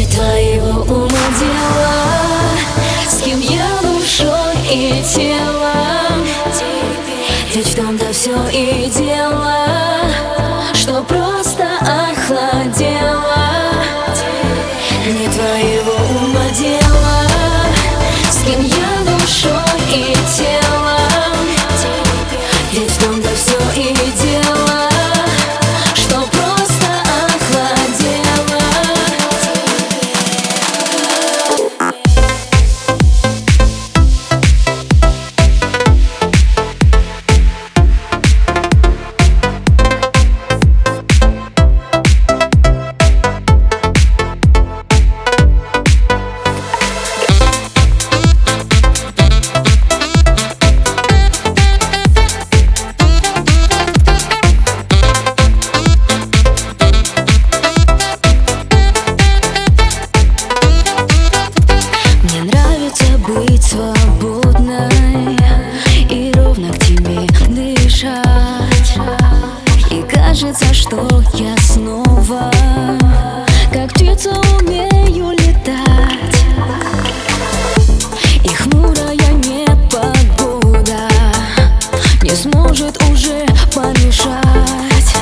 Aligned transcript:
Не 0.00 0.06
твоего 0.06 0.80
ума 0.80 1.26
дела 1.38 1.92
С 3.06 3.20
кем 3.22 3.38
я 3.38 3.68
душой 3.82 4.56
и 4.72 5.04
телом 5.04 6.26
Ведь 7.54 7.66
в 7.66 7.76
том-то 7.76 8.10
все 8.10 8.34
и 8.50 8.88
дело 8.88 9.58
Что 10.72 11.02
просто 11.02 11.49
быть 63.40 63.62
свободной 63.62 65.38
И 66.10 66.32
ровно 66.36 66.72
к 66.72 66.78
тебе 66.80 67.26
дышать. 67.48 68.18
И 69.90 70.02
кажется, 70.02 70.72
что 70.74 71.22
я 71.34 71.56
снова 71.58 72.50
Как 73.72 73.92
птица 73.92 74.30
умею 74.60 75.30
летать. 75.30 76.36
И 78.44 78.48
хмурая 78.48 79.32
непогода 79.32 81.08
Не 82.22 82.34
сможет 82.34 83.02
уже 83.10 83.46
помешать. 83.74 85.14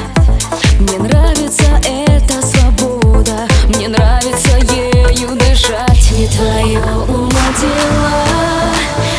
Мне 0.81 0.99
нравится 0.99 1.65
эта 1.85 2.43
свобода 2.43 3.47
Мне 3.69 3.89
нравится 3.89 4.57
ею 4.75 5.37
дышать. 5.37 6.11
Не 6.13 6.79
ума 6.79 7.28
дела 7.53 8.73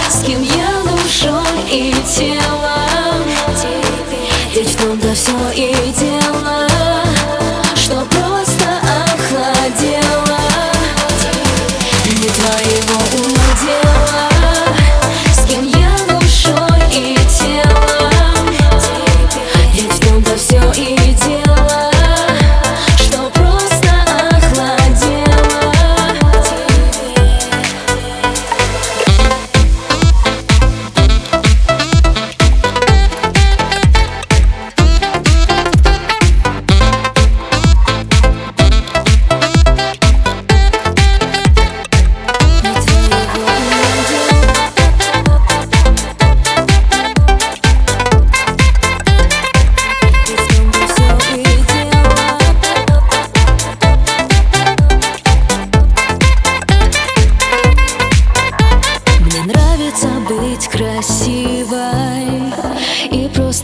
С 0.09 0.23
кем 0.23 0.41
я 0.41 0.79
душой 0.83 1.41
и 1.71 1.93
телом. 2.15 3.23
Ведь 4.55 4.69
в 4.69 4.81
том-то 4.81 5.13
все 5.13 5.31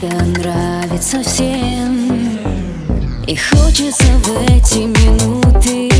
Просто 0.05 0.25
нравится 0.25 1.23
всем. 1.23 2.39
И 3.27 3.35
хочется 3.35 4.05
в 4.23 4.51
эти 4.51 4.79
минуты 4.79 5.94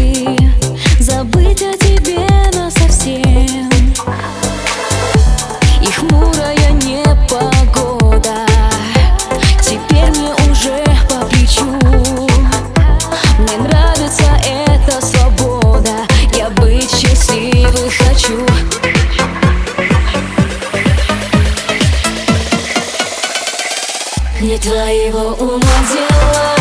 Не 24.42 24.58
твоего 24.58 25.34
ума 25.40 25.60
дела 25.92 26.56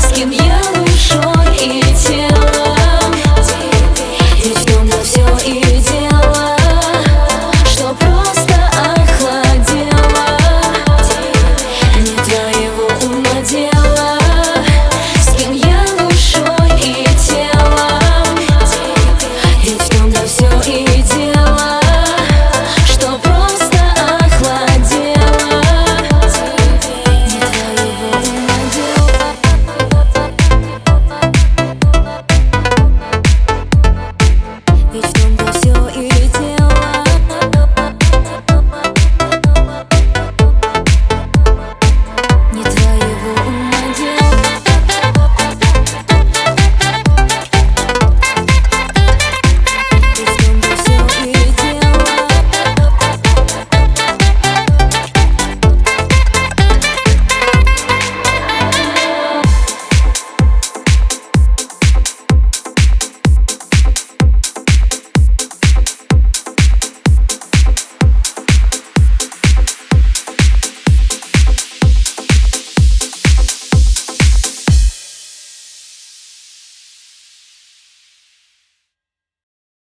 С 0.00 0.12
кем 0.12 0.30
я 0.30 0.60
душой 0.74 1.56
и 1.56 1.82
телом 1.94 2.23